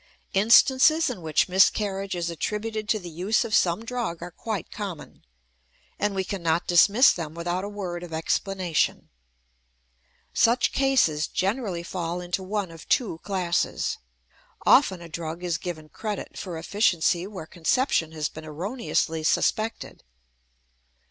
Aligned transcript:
Instances 0.33 1.11
in 1.11 1.21
which 1.21 1.47
miscarriage 1.47 2.15
is 2.15 2.31
attributed 2.31 2.89
to 2.89 2.97
the 2.97 3.07
use 3.11 3.45
of 3.45 3.53
some 3.53 3.85
drug 3.85 4.19
are 4.23 4.31
quite 4.31 4.71
common, 4.71 5.23
and 5.99 6.15
we 6.15 6.23
cannot 6.23 6.65
dismiss 6.65 7.11
them 7.13 7.35
without 7.35 7.63
a 7.63 7.69
word 7.69 8.01
of 8.01 8.11
explanation. 8.11 9.09
Such 10.33 10.71
cases 10.71 11.27
generally 11.27 11.83
fall 11.83 12.19
into 12.19 12.41
one 12.41 12.71
of 12.71 12.89
two 12.89 13.19
classes. 13.19 13.99
Often 14.65 15.01
a 15.03 15.07
drug 15.07 15.43
is 15.43 15.59
given 15.59 15.87
credit 15.87 16.35
for 16.35 16.57
efficiency 16.57 17.27
where 17.27 17.45
conception 17.45 18.11
has 18.11 18.27
been 18.27 18.43
erroneously 18.43 19.21
suspected. 19.21 20.03